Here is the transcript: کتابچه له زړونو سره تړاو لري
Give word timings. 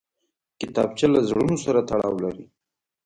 کتابچه 0.59 1.05
له 1.13 1.19
زړونو 1.29 1.55
سره 1.65 1.79
تړاو 1.89 2.13
لري 2.23 2.45